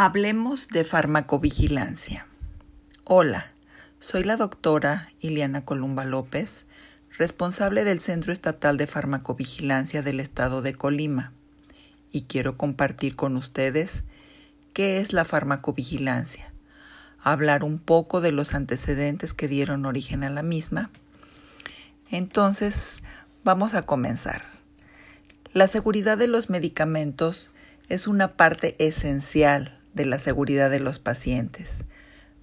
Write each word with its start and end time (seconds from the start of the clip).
Hablemos 0.00 0.68
de 0.68 0.84
farmacovigilancia. 0.84 2.28
Hola, 3.02 3.50
soy 3.98 4.22
la 4.22 4.36
doctora 4.36 5.10
Iliana 5.18 5.64
Columba 5.64 6.04
López, 6.04 6.66
responsable 7.18 7.82
del 7.82 7.98
Centro 7.98 8.32
Estatal 8.32 8.76
de 8.76 8.86
Farmacovigilancia 8.86 10.02
del 10.02 10.20
Estado 10.20 10.62
de 10.62 10.74
Colima, 10.74 11.32
y 12.12 12.20
quiero 12.22 12.56
compartir 12.56 13.16
con 13.16 13.36
ustedes 13.36 14.04
qué 14.72 15.00
es 15.00 15.12
la 15.12 15.24
farmacovigilancia, 15.24 16.52
hablar 17.20 17.64
un 17.64 17.80
poco 17.80 18.20
de 18.20 18.30
los 18.30 18.54
antecedentes 18.54 19.34
que 19.34 19.48
dieron 19.48 19.84
origen 19.84 20.22
a 20.22 20.30
la 20.30 20.44
misma. 20.44 20.92
Entonces, 22.08 23.00
vamos 23.42 23.74
a 23.74 23.82
comenzar. 23.82 24.42
La 25.52 25.66
seguridad 25.66 26.16
de 26.16 26.28
los 26.28 26.50
medicamentos 26.50 27.50
es 27.88 28.06
una 28.06 28.36
parte 28.36 28.76
esencial 28.78 29.77
de 29.98 30.06
la 30.06 30.18
seguridad 30.18 30.70
de 30.70 30.80
los 30.80 30.98
pacientes. 31.00 31.84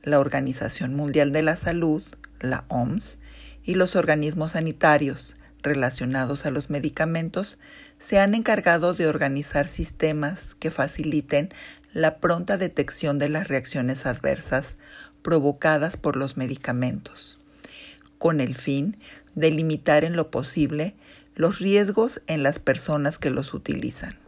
La 0.04 0.20
Organización 0.20 0.94
Mundial 0.94 1.32
de 1.32 1.42
la 1.42 1.56
Salud, 1.56 2.04
la 2.42 2.66
OMS, 2.68 3.18
y 3.64 3.74
los 3.74 3.96
organismos 3.96 4.52
sanitarios 4.52 5.36
relacionados 5.64 6.46
a 6.46 6.52
los 6.52 6.70
medicamentos 6.70 7.58
se 7.98 8.20
han 8.20 8.36
encargado 8.36 8.94
de 8.94 9.08
organizar 9.08 9.70
sistemas 9.70 10.56
que 10.60 10.70
faciliten 10.70 11.50
la 11.94 12.18
pronta 12.18 12.58
detección 12.58 13.20
de 13.20 13.30
las 13.30 13.48
reacciones 13.48 14.06
adversas 14.06 14.76
provocadas 15.22 15.96
por 15.96 16.18
los 16.18 16.36
medicamentos, 16.36 17.40
con 18.18 18.42
el 18.42 18.56
fin 18.56 18.98
de 19.34 19.50
limitar 19.50 20.04
en 20.04 20.18
lo 20.18 20.30
posible 20.30 20.94
los 21.36 21.60
riesgos 21.60 22.22
en 22.28 22.44
las 22.44 22.60
personas 22.60 23.18
que 23.18 23.30
los 23.30 23.54
utilizan. 23.54 24.25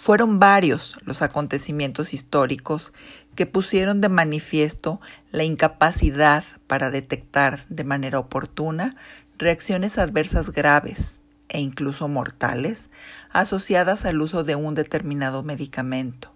Fueron 0.00 0.38
varios 0.38 0.96
los 1.04 1.22
acontecimientos 1.22 2.14
históricos 2.14 2.92
que 3.34 3.46
pusieron 3.46 4.00
de 4.00 4.08
manifiesto 4.08 5.00
la 5.32 5.42
incapacidad 5.42 6.44
para 6.68 6.92
detectar 6.92 7.66
de 7.68 7.82
manera 7.82 8.20
oportuna 8.20 8.94
reacciones 9.38 9.98
adversas 9.98 10.52
graves 10.52 11.18
e 11.48 11.58
incluso 11.58 12.06
mortales 12.06 12.90
asociadas 13.32 14.04
al 14.04 14.22
uso 14.22 14.44
de 14.44 14.54
un 14.54 14.76
determinado 14.76 15.42
medicamento. 15.42 16.32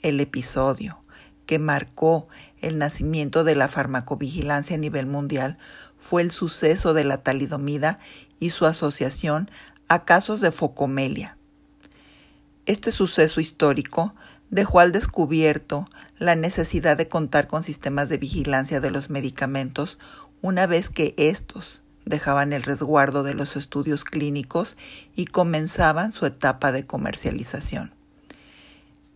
El 0.00 0.18
episodio 0.18 1.04
que 1.44 1.58
marcó 1.58 2.28
el 2.62 2.78
nacimiento 2.78 3.44
de 3.44 3.56
la 3.56 3.68
farmacovigilancia 3.68 4.76
a 4.76 4.80
nivel 4.80 5.04
mundial 5.04 5.58
fue 5.98 6.22
el 6.22 6.30
suceso 6.30 6.94
de 6.94 7.04
la 7.04 7.18
talidomida 7.18 7.98
y 8.40 8.50
su 8.50 8.64
asociación 8.64 9.50
a 9.86 10.06
casos 10.06 10.40
de 10.40 10.50
focomelia, 10.50 11.37
este 12.68 12.92
suceso 12.92 13.40
histórico 13.40 14.14
dejó 14.50 14.80
al 14.80 14.92
descubierto 14.92 15.88
la 16.18 16.36
necesidad 16.36 16.98
de 16.98 17.08
contar 17.08 17.48
con 17.48 17.62
sistemas 17.62 18.10
de 18.10 18.18
vigilancia 18.18 18.80
de 18.80 18.90
los 18.90 19.08
medicamentos 19.08 19.98
una 20.42 20.66
vez 20.66 20.90
que 20.90 21.14
estos 21.16 21.82
dejaban 22.04 22.52
el 22.52 22.62
resguardo 22.62 23.22
de 23.22 23.32
los 23.32 23.56
estudios 23.56 24.04
clínicos 24.04 24.76
y 25.16 25.24
comenzaban 25.24 26.12
su 26.12 26.26
etapa 26.26 26.70
de 26.70 26.84
comercialización, 26.84 27.94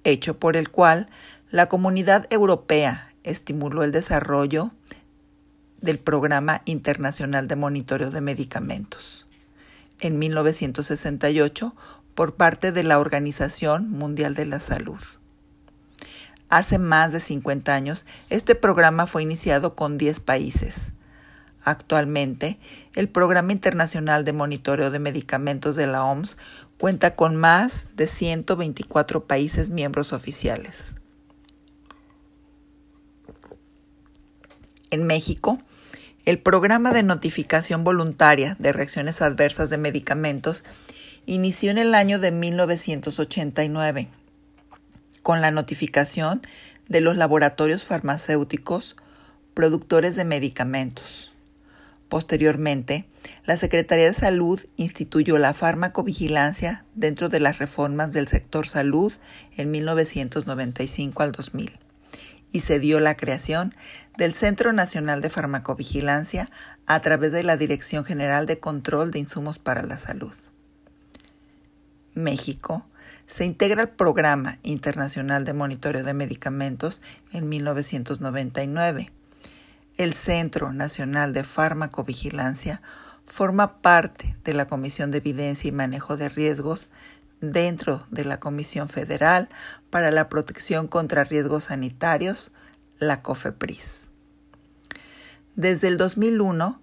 hecho 0.02 0.38
por 0.38 0.56
el 0.56 0.70
cual 0.70 1.10
la 1.50 1.68
comunidad 1.68 2.26
europea 2.30 3.12
estimuló 3.22 3.84
el 3.84 3.92
desarrollo 3.92 4.72
del 5.82 5.98
Programa 5.98 6.62
Internacional 6.64 7.48
de 7.48 7.56
Monitoreo 7.56 8.10
de 8.10 8.22
Medicamentos. 8.22 9.26
En 10.00 10.18
1968 10.18 11.74
por 12.14 12.34
parte 12.34 12.72
de 12.72 12.84
la 12.84 12.98
Organización 12.98 13.90
Mundial 13.90 14.34
de 14.34 14.46
la 14.46 14.60
Salud. 14.60 15.00
Hace 16.48 16.78
más 16.78 17.12
de 17.12 17.20
50 17.20 17.74
años, 17.74 18.04
este 18.28 18.54
programa 18.54 19.06
fue 19.06 19.22
iniciado 19.22 19.74
con 19.74 19.96
10 19.96 20.20
países. 20.20 20.92
Actualmente, 21.64 22.58
el 22.94 23.08
Programa 23.08 23.52
Internacional 23.52 24.24
de 24.24 24.32
Monitoreo 24.32 24.90
de 24.90 24.98
Medicamentos 24.98 25.76
de 25.76 25.86
la 25.86 26.04
OMS 26.04 26.36
cuenta 26.78 27.14
con 27.14 27.36
más 27.36 27.86
de 27.94 28.06
124 28.06 29.26
países 29.26 29.70
miembros 29.70 30.12
oficiales. 30.12 30.94
En 34.90 35.06
México, 35.06 35.58
el 36.26 36.38
Programa 36.38 36.92
de 36.92 37.02
Notificación 37.02 37.82
Voluntaria 37.82 38.56
de 38.58 38.72
Reacciones 38.72 39.22
Adversas 39.22 39.70
de 39.70 39.78
Medicamentos 39.78 40.64
inició 41.26 41.70
en 41.70 41.78
el 41.78 41.94
año 41.94 42.18
de 42.18 42.32
1989 42.32 44.08
con 45.22 45.40
la 45.40 45.50
notificación 45.50 46.42
de 46.88 47.00
los 47.00 47.16
laboratorios 47.16 47.84
farmacéuticos 47.84 48.96
productores 49.54 50.16
de 50.16 50.24
medicamentos. 50.24 51.32
Posteriormente, 52.08 53.06
la 53.46 53.56
Secretaría 53.56 54.04
de 54.04 54.14
Salud 54.14 54.60
instituyó 54.76 55.38
la 55.38 55.54
farmacovigilancia 55.54 56.84
dentro 56.94 57.28
de 57.30 57.40
las 57.40 57.58
reformas 57.58 58.12
del 58.12 58.28
sector 58.28 58.68
salud 58.68 59.12
en 59.56 59.70
1995 59.70 61.22
al 61.22 61.32
2000 61.32 61.72
y 62.52 62.60
se 62.60 62.78
dio 62.78 63.00
la 63.00 63.16
creación 63.16 63.74
del 64.18 64.34
Centro 64.34 64.74
Nacional 64.74 65.22
de 65.22 65.30
Farmacovigilancia 65.30 66.50
a 66.84 67.00
través 67.00 67.32
de 67.32 67.44
la 67.44 67.56
Dirección 67.56 68.04
General 68.04 68.44
de 68.44 68.58
Control 68.58 69.10
de 69.10 69.20
Insumos 69.20 69.58
para 69.58 69.82
la 69.82 69.96
Salud. 69.96 70.34
México, 72.14 72.84
se 73.26 73.44
integra 73.44 73.80
al 73.80 73.88
Programa 73.88 74.58
Internacional 74.62 75.44
de 75.44 75.54
Monitoreo 75.54 76.04
de 76.04 76.12
Medicamentos 76.12 77.00
en 77.32 77.48
1999. 77.48 79.10
El 79.96 80.14
Centro 80.14 80.72
Nacional 80.72 81.32
de 81.32 81.42
Farmacovigilancia 81.42 82.82
forma 83.24 83.80
parte 83.80 84.36
de 84.44 84.52
la 84.52 84.66
Comisión 84.66 85.10
de 85.10 85.18
Evidencia 85.18 85.68
y 85.68 85.72
Manejo 85.72 86.18
de 86.18 86.28
Riesgos 86.28 86.88
dentro 87.40 88.06
de 88.10 88.26
la 88.26 88.38
Comisión 88.38 88.88
Federal 88.88 89.48
para 89.88 90.10
la 90.10 90.28
Protección 90.28 90.86
contra 90.86 91.24
Riesgos 91.24 91.64
Sanitarios, 91.64 92.52
la 92.98 93.22
COFEPRIS. 93.22 94.08
Desde 95.56 95.88
el 95.88 95.96
2001, 95.96 96.81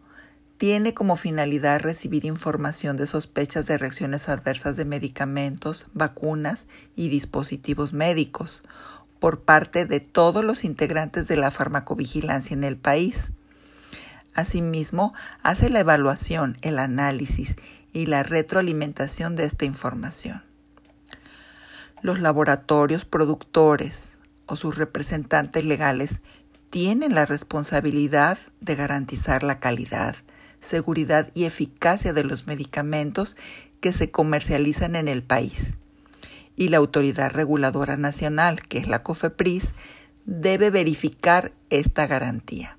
tiene 0.60 0.94
como 0.94 1.16
finalidad 1.16 1.80
recibir 1.80 2.26
información 2.26 2.98
de 2.98 3.08
sospechas 3.08 3.66
de 3.66 3.78
reacciones 3.78 4.28
adversas 4.28 4.76
de 4.76 4.84
medicamentos, 4.84 5.88
vacunas 5.94 6.66
y 6.98 7.08
dispositivos 7.08 7.94
médicos 7.94 8.66
por 9.22 9.40
parte 9.40 9.86
de 9.86 10.02
todos 10.02 10.44
los 10.44 10.66
integrantes 10.66 11.30
de 11.30 11.38
la 11.38 11.50
farmacovigilancia 11.50 12.54
en 12.54 12.66
el 12.66 12.76
país. 12.76 13.30
Asimismo, 14.36 15.14
hace 15.44 15.70
la 15.70 15.80
evaluación, 15.80 16.58
el 16.62 16.78
análisis 16.78 17.56
y 17.94 18.08
la 18.08 18.24
retroalimentación 18.24 19.38
de 19.38 19.46
esta 19.46 19.64
información. 19.64 20.44
Los 22.02 22.20
laboratorios 22.20 23.06
productores 23.06 24.18
o 24.46 24.58
sus 24.58 24.76
representantes 24.78 25.64
legales 25.64 26.20
tienen 26.70 27.16
la 27.16 27.26
responsabilidad 27.26 28.38
de 28.60 28.76
garantizar 28.76 29.44
la 29.44 29.62
calidad, 29.62 30.18
seguridad 30.60 31.30
y 31.34 31.46
eficacia 31.46 32.14
de 32.14 32.24
los 32.24 32.48
medicamentos 32.48 33.38
que 33.80 33.94
se 33.94 34.12
comercializan 34.12 34.96
en 34.96 35.08
el 35.08 35.24
país. 35.24 35.78
Y 36.56 36.70
la 36.70 36.78
Autoridad 36.78 37.32
Reguladora 37.32 37.98
Nacional, 37.98 38.62
que 38.62 38.80
es 38.80 38.88
la 38.88 39.02
COFEPRIS, 39.02 39.74
debe 40.26 40.70
verificar 40.70 41.54
esta 41.70 42.06
garantía, 42.06 42.78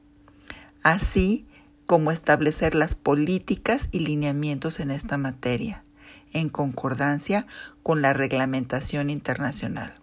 así 0.83 1.47
como 1.87 2.13
establecer 2.13 2.75
las 2.75 2.95
políticas 2.95 3.89
y 3.91 4.01
lineamientos 4.01 4.79
en 4.79 4.91
esta 4.91 5.17
materia, 5.17 5.83
en 6.33 6.49
concordancia 6.49 7.47
con 7.83 8.03
la 8.03 8.13
reglamentación 8.13 9.11
internacional. 9.11 9.95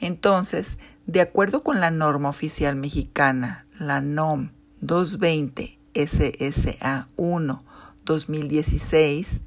Entonces, 0.00 0.78
de 1.06 1.20
acuerdo 1.20 1.62
con 1.62 1.80
la 1.80 1.90
norma 1.92 2.28
oficial 2.28 2.74
mexicana, 2.74 3.66
la 3.78 4.00
NOM 4.00 4.50
220 4.80 5.75
SSA 5.96 7.08
1 7.16 7.64
2016, 8.04 9.40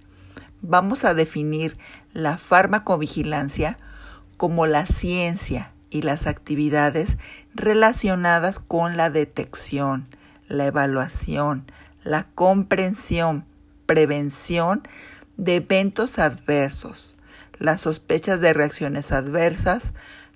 vamos 0.62 1.06
a 1.06 1.14
definir 1.14 1.78
la 2.14 2.38
farmacovigilancia 2.38 3.78
como 4.38 4.66
la 4.68 4.88
ciencia 4.88 5.72
y 5.90 6.02
las 6.02 6.28
actividades 6.28 7.18
relacionadas 7.54 8.60
con 8.60 8.98
la 8.98 9.10
detección, 9.10 10.08
la 10.48 10.66
evaluación, 10.66 11.66
la 12.04 12.24
comprensión, 12.36 13.46
prevención 13.86 14.84
de 15.38 15.56
eventos 15.58 16.20
adversos, 16.20 17.16
las 17.58 17.82
sospechas 17.82 18.42
de 18.42 18.54
reacciones 18.54 19.12
adversas, 19.12 19.94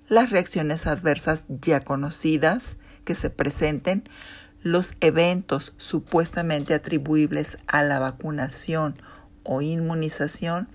las 0.08 0.30
reacciones 0.30 0.86
adversas 0.86 1.46
ya 1.48 1.80
conocidas 1.80 2.76
que 3.04 3.14
se 3.14 3.30
presenten, 3.30 4.04
los 4.64 4.94
eventos 5.02 5.74
supuestamente 5.76 6.72
atribuibles 6.72 7.58
a 7.66 7.82
la 7.82 7.98
vacunación 7.98 8.94
o 9.42 9.60
inmunización 9.60 10.68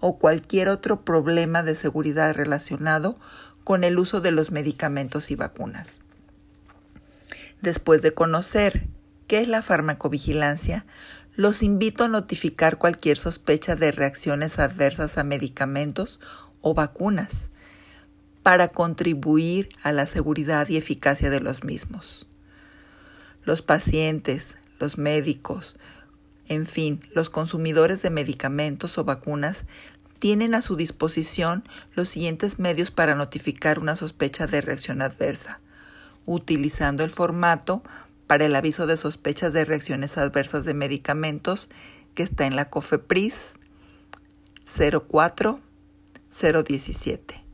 o 0.00 0.18
cualquier 0.18 0.68
otro 0.68 1.04
problema 1.04 1.62
de 1.62 1.76
seguridad 1.76 2.34
relacionado 2.34 3.16
con 3.62 3.84
el 3.84 4.00
uso 4.00 4.20
de 4.20 4.32
los 4.32 4.50
medicamentos 4.50 5.30
y 5.30 5.36
vacunas. 5.36 6.00
Después 7.62 8.02
de 8.02 8.12
conocer 8.12 8.88
qué 9.28 9.40
es 9.40 9.48
la 9.48 9.62
farmacovigilancia, 9.62 10.84
los 11.36 11.62
invito 11.62 12.02
a 12.02 12.08
notificar 12.08 12.78
cualquier 12.78 13.16
sospecha 13.16 13.76
de 13.76 13.92
reacciones 13.92 14.58
adversas 14.58 15.18
a 15.18 15.24
medicamentos 15.24 16.18
o 16.62 16.74
vacunas 16.74 17.48
para 18.42 18.68
contribuir 18.68 19.68
a 19.84 19.92
la 19.92 20.08
seguridad 20.08 20.68
y 20.68 20.76
eficacia 20.78 21.30
de 21.30 21.40
los 21.40 21.62
mismos. 21.62 22.26
Los 23.46 23.62
pacientes, 23.62 24.56
los 24.80 24.98
médicos, 24.98 25.76
en 26.48 26.66
fin, 26.66 26.98
los 27.12 27.30
consumidores 27.30 28.02
de 28.02 28.10
medicamentos 28.10 28.98
o 28.98 29.04
vacunas 29.04 29.62
tienen 30.18 30.56
a 30.56 30.62
su 30.62 30.74
disposición 30.74 31.62
los 31.94 32.08
siguientes 32.08 32.58
medios 32.58 32.90
para 32.90 33.14
notificar 33.14 33.78
una 33.78 33.94
sospecha 33.94 34.48
de 34.48 34.62
reacción 34.62 35.00
adversa, 35.00 35.60
utilizando 36.24 37.04
el 37.04 37.10
formato 37.10 37.84
para 38.26 38.46
el 38.46 38.56
aviso 38.56 38.88
de 38.88 38.96
sospechas 38.96 39.52
de 39.52 39.64
reacciones 39.64 40.18
adversas 40.18 40.64
de 40.64 40.74
medicamentos 40.74 41.68
que 42.16 42.24
está 42.24 42.46
en 42.46 42.56
la 42.56 42.68
COFEPRIS 42.68 43.54
04017. 44.64 47.44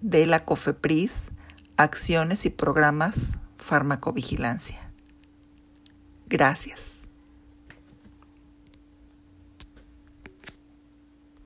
de 0.00 0.26
la 0.26 0.44
COFEPRIS, 0.44 1.30
Acciones 1.76 2.44
y 2.44 2.50
Programas 2.50 3.34
Farmacovigilancia. 3.56 4.90
Gracias. 6.26 7.03